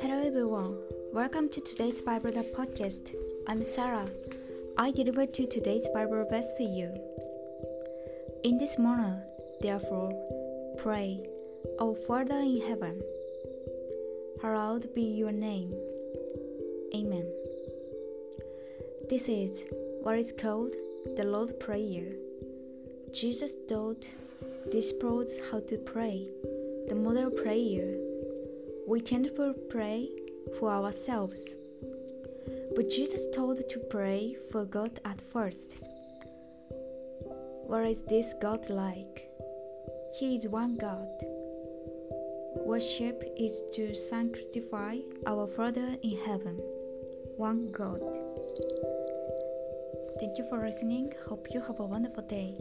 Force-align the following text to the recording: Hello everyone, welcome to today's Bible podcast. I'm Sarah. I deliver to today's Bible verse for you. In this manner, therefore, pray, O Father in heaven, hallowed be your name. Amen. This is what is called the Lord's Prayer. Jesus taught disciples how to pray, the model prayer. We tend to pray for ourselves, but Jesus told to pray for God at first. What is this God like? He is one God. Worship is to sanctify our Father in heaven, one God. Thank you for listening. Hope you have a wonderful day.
Hello 0.00 0.22
everyone, 0.24 0.78
welcome 1.12 1.50
to 1.50 1.60
today's 1.60 2.00
Bible 2.00 2.30
podcast. 2.30 3.14
I'm 3.46 3.62
Sarah. 3.62 4.08
I 4.78 4.90
deliver 4.92 5.26
to 5.26 5.46
today's 5.46 5.86
Bible 5.92 6.26
verse 6.30 6.50
for 6.56 6.62
you. 6.62 6.94
In 8.42 8.56
this 8.56 8.78
manner, 8.78 9.22
therefore, 9.60 10.14
pray, 10.78 11.26
O 11.78 11.94
Father 11.94 12.40
in 12.40 12.62
heaven, 12.62 13.02
hallowed 14.40 14.94
be 14.94 15.02
your 15.02 15.32
name. 15.32 15.74
Amen. 16.94 17.30
This 19.10 19.28
is 19.28 19.62
what 20.00 20.18
is 20.18 20.32
called 20.40 20.72
the 21.16 21.24
Lord's 21.24 21.52
Prayer. 21.52 22.14
Jesus 23.12 23.52
taught 23.68 24.06
disciples 24.68 25.30
how 25.50 25.60
to 25.60 25.78
pray, 25.78 26.28
the 26.88 26.94
model 26.94 27.30
prayer. 27.30 27.96
We 28.86 29.00
tend 29.00 29.24
to 29.24 29.54
pray 29.68 30.08
for 30.58 30.70
ourselves, 30.70 31.40
but 32.74 32.90
Jesus 32.90 33.26
told 33.34 33.68
to 33.68 33.78
pray 33.90 34.36
for 34.50 34.64
God 34.64 35.00
at 35.04 35.20
first. 35.20 35.76
What 37.66 37.86
is 37.86 38.02
this 38.02 38.34
God 38.40 38.68
like? 38.68 39.28
He 40.18 40.36
is 40.36 40.48
one 40.48 40.76
God. 40.76 41.08
Worship 42.56 43.24
is 43.36 43.62
to 43.74 43.94
sanctify 43.94 44.98
our 45.26 45.46
Father 45.46 45.96
in 46.02 46.18
heaven, 46.26 46.60
one 47.36 47.70
God. 47.72 48.02
Thank 50.18 50.36
you 50.36 50.46
for 50.48 50.58
listening. 50.58 51.12
Hope 51.28 51.48
you 51.54 51.60
have 51.60 51.80
a 51.80 51.86
wonderful 51.86 52.24
day. 52.24 52.58